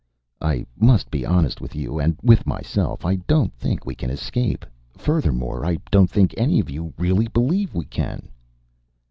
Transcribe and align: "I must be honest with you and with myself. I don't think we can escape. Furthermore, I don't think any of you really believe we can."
"I 0.41 0.65
must 0.79 1.11
be 1.11 1.27
honest 1.27 1.61
with 1.61 1.75
you 1.75 1.99
and 1.99 2.17
with 2.23 2.47
myself. 2.47 3.05
I 3.05 3.17
don't 3.17 3.53
think 3.53 3.85
we 3.85 3.93
can 3.93 4.09
escape. 4.09 4.65
Furthermore, 4.97 5.63
I 5.63 5.77
don't 5.91 6.09
think 6.09 6.33
any 6.37 6.59
of 6.59 6.71
you 6.71 6.91
really 6.97 7.27
believe 7.27 7.75
we 7.75 7.85
can." 7.85 8.29